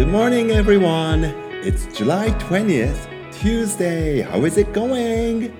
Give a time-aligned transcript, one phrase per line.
[0.00, 1.24] Good morning, everyone.
[1.62, 2.96] It's July 20th,
[3.32, 4.22] Tuesday.
[4.22, 5.50] How is it going?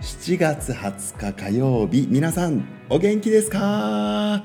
[0.00, 4.42] 7月20日火曜日、皆さん、お元気ですか？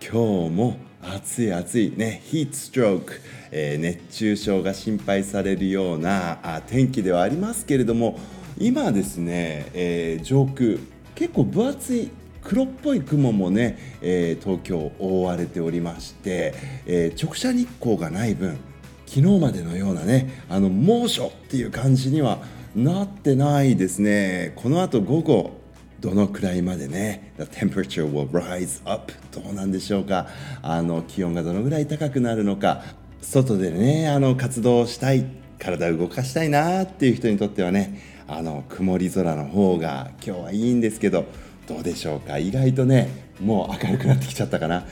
[0.00, 8.18] 今日も暑い暑いね、ヒートストローク、えー、熱中症が心配されるようなあ天気ではありますけれども、
[8.56, 10.78] 今ですね、えー、上空、
[11.14, 12.10] 結構分厚い
[12.42, 16.54] 黒っぽい雲もね、えー、東京覆われておりまして、
[16.86, 18.58] えー、直射日光がない分
[19.06, 22.38] 昨日までのようなねあの猛暑っていう感じには
[22.74, 24.54] なってないですね。
[24.56, 25.60] この後午後
[26.00, 30.28] どのくらいまでね The temperature will rise up どうなんでしょうか。
[30.62, 32.82] あの気温がどのぐらい高くなるのか
[33.20, 35.26] 外でねあの活動したい
[35.58, 41.26] 体を動かしたいなっていう人にとってはねあの曇り空の方が今日はいいんですけど
[41.66, 42.38] どうでしょうか？
[42.38, 43.08] 意外とね
[43.40, 44.84] もう明るくなってきちゃったかな？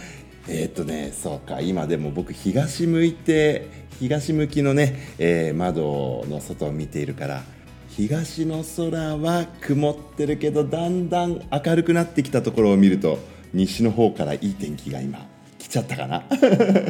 [0.48, 1.60] えー、っとねそうか。
[1.60, 7.43] 今でも僕東向いて東向きのね、えー、窓の外を見ているから
[7.88, 13.18] 東の空は曇ってるけどだんだん明るくなってきたところを見ると
[13.52, 15.27] 西の方からいい天気が今
[15.59, 16.24] 来ちゃったかな？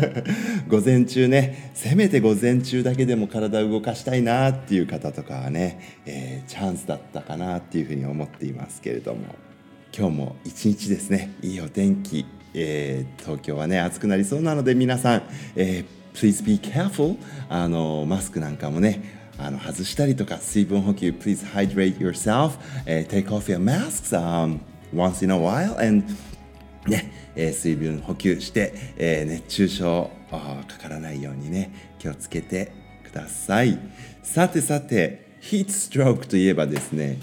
[0.69, 9.35] 午前中ねせめて午前中だけでも体を動かしたいなっていう方とかはね、えー、チャンスだったかなっていうふうに思っていますけれども。
[10.01, 11.37] 今日も一日ですね。
[11.43, 15.23] いいお天気、えー、東京はね暑くなりそうなので皆さん、
[15.57, 17.19] えー、Please be careful
[17.51, 22.53] あのマスクなんかもねあの外したりとか水分補給 Please hydrate yourself、
[22.87, 24.61] uh, take off your masks、um,
[24.95, 26.07] once in a while and
[26.87, 32.73] ね、えー、水分補給して、えー、熱中症かからないようにね気をつけて
[33.05, 33.79] ください。
[34.23, 37.19] さてさてヒートストロークといえばですね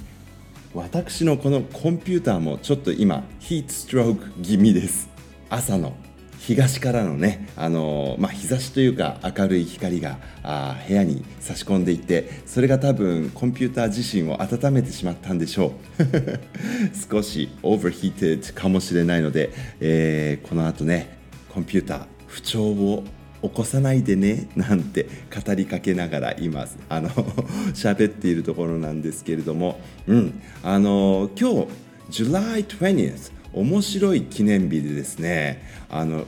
[0.77, 5.09] 私のこのコンピューターもちょっと今 heat stroke 気味です。
[5.49, 5.95] 朝の
[6.37, 16.03] 東からのね、あのまあ、日差しというか明るい光があ部屋に差し込んでいってそれが多分コンピューター自身を温めてしまったんでしょう。
[17.11, 19.49] 少し overheated かもしれないので、
[19.79, 21.17] えー、この後ね
[21.49, 23.03] コンピューター不調を
[23.41, 25.07] 起こさないでねなんて
[25.45, 27.09] 語りかけながら今あの
[27.73, 31.67] 喋っているところなんですけれども、うん、あの今日
[32.09, 35.61] July 20th 面白い記念日でですね。
[35.89, 36.25] あの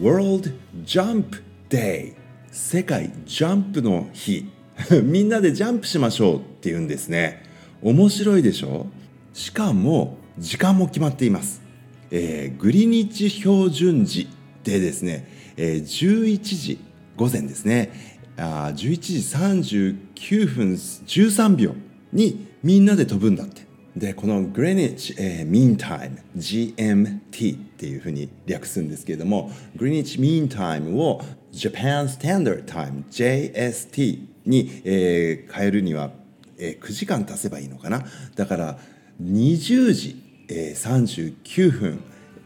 [0.00, 0.52] World
[0.84, 2.14] Jump Day
[2.50, 4.48] 世界ジャンプの日。
[5.04, 7.42] みんなでジャンプしましょうっていうんですね。
[7.82, 8.86] 面白いでしょ？
[9.34, 11.62] しかも時間も決まっています、
[12.10, 14.28] えー、グリニッジ標準時
[14.64, 15.26] でですね
[15.62, 16.78] えー、11時
[17.16, 17.92] 午前ですね。
[18.38, 21.74] あ11時39分13秒
[22.14, 23.68] にみんなで飛ぶんだって。
[23.94, 31.20] でこのグレニッチ、えー、ミンタイム GMT っていうふうに略すんですけれどもグレニッチミンタイムを
[31.52, 36.10] Japan Standard Time JST に、えー、変えるには、
[36.56, 38.04] えー、9時間足せばいいのかな。
[38.36, 38.78] だから
[39.22, 42.02] 20時、えー、39分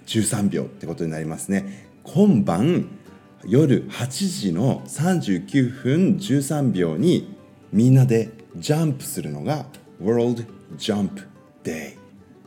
[0.06, 1.83] 13秒ってことになりますね。
[2.04, 2.86] 今晩
[3.46, 7.36] 夜8時の39分13秒に
[7.72, 9.66] みんなでジャンプするのが
[10.00, 11.26] World Jump
[11.64, 11.96] Day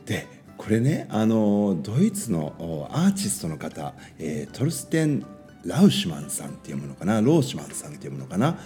[0.06, 0.26] で
[0.56, 5.26] これねあのドイツのアーティストの方、えー、トルステン・
[5.64, 8.58] ラウシュマンさんっていうものかなローシュマンさんっていうものかな。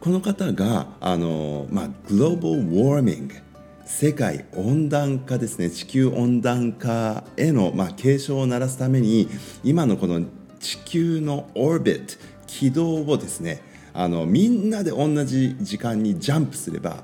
[0.00, 3.34] この方があの、まあ、グローバル・ウォーミング
[3.84, 9.28] 世界温暖化ですね地球温暖化への、まあ、警鐘を鳴らすために
[9.64, 10.24] 今のこの
[10.60, 12.14] 地球のオービット
[12.46, 17.02] 軌道をですねあのみんなで同じ時間にジャンプすれば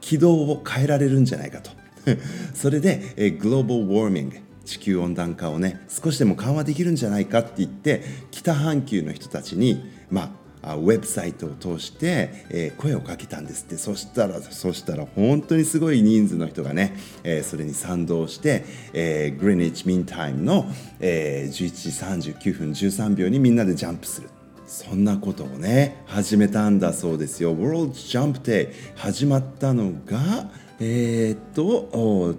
[0.00, 1.70] 軌道を変えられるんじゃないかと。
[2.52, 10.30] それで、えグローバルウォーミング地球温暖化をね少しでも緩和できるんじゃないかって言って北半球の人たちにまあ
[10.76, 13.76] ウェブサイトを通して、えー、声をかけたんですって。
[13.76, 20.66] そしたらそしたら本当にすごい人数の人がね、えー、それに賛同して、えー、グリニッチ・ミンタイムの、
[21.00, 24.28] え、11時39分13秒にみんなでジャンプする。
[24.66, 27.54] そんなことをね始めたんだそうですよ。
[27.54, 30.48] World Jump Day 始まったのが
[30.80, 31.88] えー、っと、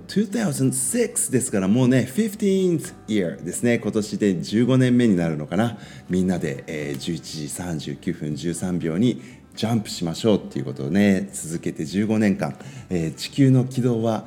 [0.07, 3.79] 2006ですからもうね、15th year ですね。
[3.79, 5.77] 今年で15年目になるのかな。
[6.09, 9.21] みんなで、えー、11時39分13秒に
[9.55, 12.57] ジャンプしましょうっていうことをね、続けて15年間、
[12.89, 14.25] えー、地球の軌道は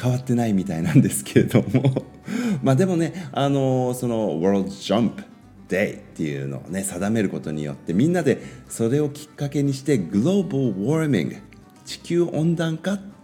[0.00, 2.04] 変わってないみたいなんですけれども
[2.62, 5.24] まあでもね、あのー、その World Jump
[5.68, 11.38] Day っていうのをね、定めることによってみんなでそれをきっかけにして Global Warming
[11.84, 13.17] 地球温暖化って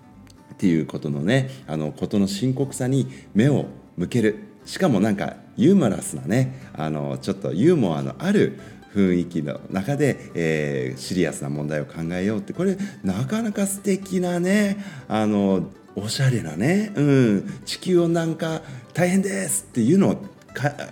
[0.54, 3.66] っていうことのねあのことの深刻さに目を
[3.96, 4.38] 向ける。
[4.64, 8.58] しかもなんかユーモラスなねあのちょっとユーモアのある
[8.94, 12.52] 雰囲気の中で、えー、シリアスな問題を考えようって。
[12.52, 14.78] これなかなか素敵なね
[15.08, 18.62] あのおしゃれなね、うん、地球温暖化
[18.94, 20.24] 大変ですっていうのを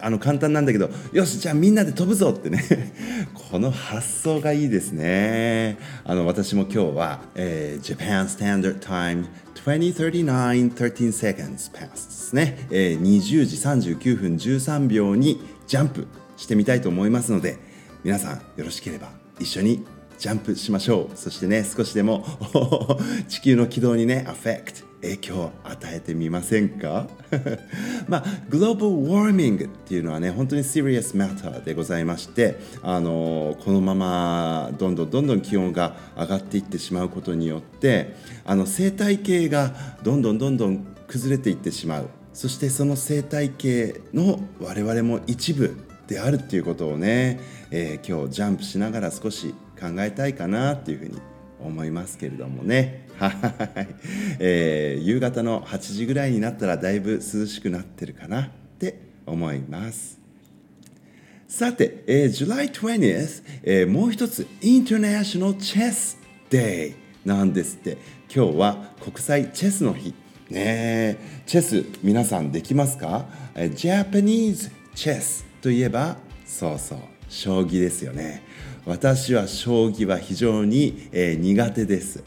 [0.01, 2.63] あの簡単なんだけどよしじゃあみんなで飛ぶぞってね。
[3.51, 5.79] この発想がいいですね。
[6.05, 9.27] あの私も今日は、えー、Japan Standard Time
[9.65, 17.59] 2039 13 seconds past ですね、えー、20時39分13秒にジャンプしてみたいと思いますので
[18.03, 19.85] 皆さんよろしければ一緒に
[20.19, 22.25] ジャンプしましょうそしてね少しでも
[23.29, 27.09] 地球の軌道にねアフェクト影響を与えてみませんか？
[28.09, 38.15] まあ、グローバルウォーミングっていうのはね、本当に serious matter でございまして、あのこのままどんどんどんどん気温が上がっていってしまうことによって、
[38.45, 42.09] あの生態系がどんどんどんどん崩れていってしまう。
[42.33, 45.77] そしてその生態系の我々も一部
[46.07, 47.41] であるっていうことをね、
[47.71, 51.19] えー、今日ジャンプしながら少し考えたいかなっていうふうに
[51.61, 53.02] 思いますけれどもね。
[53.19, 53.33] はい、
[54.39, 58.49] えー、夕方の8時ぐらいになったらだいぶ涼しくなってるかなっ
[58.79, 60.19] て思います。
[61.49, 66.17] さて、えー、July 20th、えー、もう一つ International Chess
[66.51, 66.95] Day
[67.25, 67.99] なんですって。
[68.35, 70.15] 今日は国際チェスの日。
[70.49, 76.99] ねチェス皆さんできますか、えー、?Japanese Chess といえばそうそう
[77.29, 78.43] 将棋ですよね。
[78.85, 82.25] 私は将棋は非常に、えー、苦手です。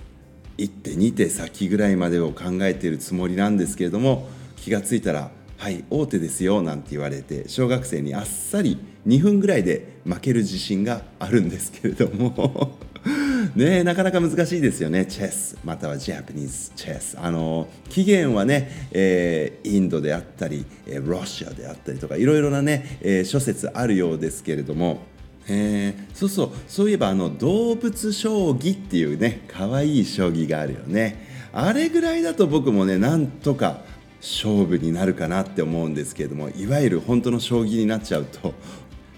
[0.57, 12.77] 1手2手先ぐらいまでを考えているつもりなんですけれども気が付いたら「はい大手ですよ」なんて言われて小学生にあっさり2分ぐらいで負ける自信があるんですけれども。
[13.55, 15.05] ねなかなか難しいですよね。
[15.05, 17.15] チェスまたはジャパニーズチェス。
[17.19, 25.03] あの起源はね、えー、インドであったりえロシアであったりとかいろいろなね、えー、諸説あるようですけれども
[25.47, 26.51] えー、そうそう。
[26.67, 31.49] そういえばあの動物将棋っていうね可愛い将棋があるよね。
[31.53, 33.81] あれぐらいだと僕もねなんとか
[34.21, 38.53] 勝負になるかなって思うんですけれどもいわゆる本当の将棋になっちゃうと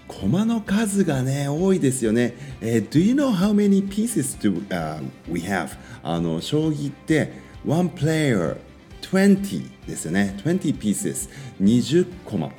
[0.06, 5.70] 駒の数がね多いですよね、えー、Do you know how many pieces do、uh, we have?
[6.02, 7.32] あの将棋って
[7.66, 8.58] 1 player
[9.02, 10.38] 20ですよね。
[10.44, 12.50] 20 pieces 20コマ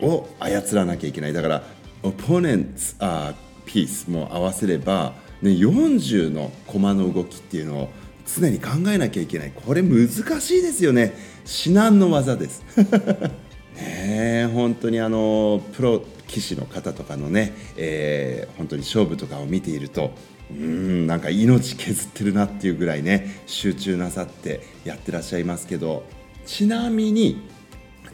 [0.00, 1.32] を操らなきゃいけない。
[1.32, 1.64] だから
[2.06, 7.90] オポネンツあピースも合わせれば、ね、40の駒の動きっていうのを
[8.26, 9.52] 常に考えなきゃいけない。
[9.52, 10.08] これ難
[10.40, 11.14] しいですよね。
[11.44, 12.62] 至難の技です。
[13.74, 20.12] ね本当にあのプロ棋士の方とかのね、えー、本当に勝負とかを見ていると
[20.50, 26.04] うんなんか命削ってるなっていうぐらいね集中なさってやってらっしゃいますけど
[26.46, 27.42] ちなみに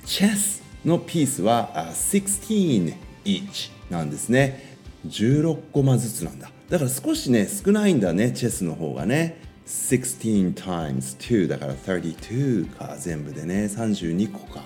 [0.04, 2.94] チェスのピースは16
[3.24, 4.76] each なんですね。
[5.06, 6.50] 16コマずつなんだ。
[6.68, 9.40] だから少しね少ないんだねチェスの方がね。
[9.66, 13.66] 16 times 2だから32か全部でね。
[13.66, 14.62] 32個か。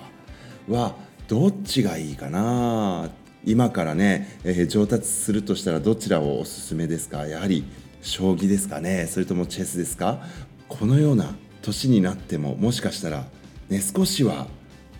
[0.67, 0.95] は
[1.27, 3.09] どっちがいいかな。
[3.45, 7.27] 今からね、えー、上達するとしたらどちらをおすすめですか。
[7.27, 7.63] やはり
[8.01, 9.07] 将棋ですかね。
[9.07, 10.21] それともチェスですか。
[10.67, 13.25] このような年になってももしかしたら
[13.69, 14.47] ね少しは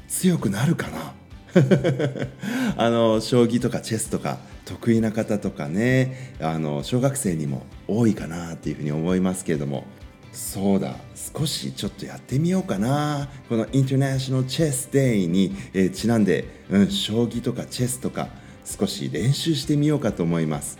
[0.07, 1.13] 強くなるかな。
[2.77, 9.85] あの将棋とかチェスとか得意な方とかねあの小学生にも多いかなっていうふうに思いますけれども。
[10.33, 10.95] そうだ
[11.35, 13.27] 少しちょっとやってみようかな。
[13.49, 18.29] このインターナショナルチェスデイに、えー、ちなんで、うん、将棋とかチェスとか
[18.63, 20.77] 少し練習してみようかと思います。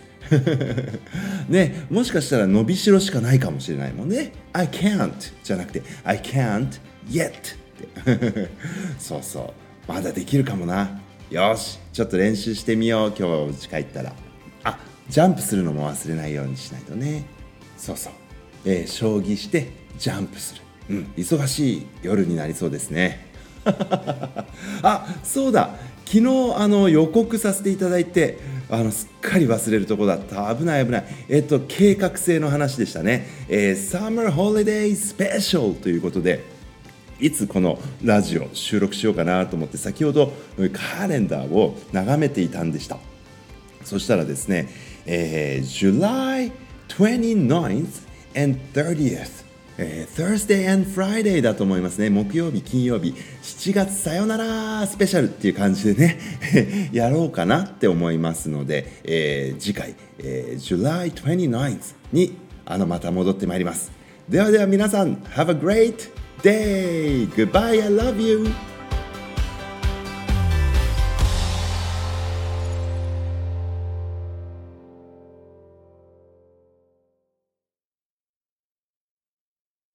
[1.48, 4.32] ね、もしかしたら伸びしろしかないかもしれないもんね。
[4.52, 5.12] I can't
[5.42, 6.68] じゃなくて I can't
[7.10, 7.32] yet っ
[8.04, 8.48] て。
[8.98, 9.67] そうそう。
[9.88, 11.00] まだできるかもな。
[11.30, 13.08] よしちょっと練習してみよう。
[13.08, 14.12] 今日はお家帰ったら。
[14.62, 14.78] あ
[15.08, 17.24] ジャンプするのも忘れないようにしないとね。
[17.78, 18.12] そうそう、
[18.66, 20.62] えー、将棋してジャンプする。
[20.90, 21.12] うん。
[21.16, 23.28] 忙しい夜になりそうですね。
[24.82, 25.70] あそうだ。
[26.04, 26.26] 昨日
[26.56, 30.54] あの予告させていただいてあのすっかり忘れるとこだった。
[30.54, 31.04] 危ない危ない。
[31.30, 36.57] えっと計画性の話でしたね、えー、Summer Holiday Special ということで
[37.20, 40.32] いつこのラジオ収録しようかなと思って先ほど
[40.72, 42.98] カレンダーを眺めていたんでした
[43.84, 44.68] そしたらですね、
[45.06, 46.52] えー、July
[46.88, 48.06] 29th
[48.36, 49.48] and 30th
[49.80, 52.10] えー、Thursday and Friday だと思いますね。
[52.10, 56.18] 木曜日、金曜日、7月さよならスペシャルっていう感じでね
[56.92, 63.92] やろうかなって思いますので、えー、次回、えー、July 29th にあのまた戻ってまいります。
[64.28, 66.10] ではでは皆さん、Have a great
[66.42, 67.26] day.
[67.26, 67.78] Goodbye.
[67.78, 68.52] I love you.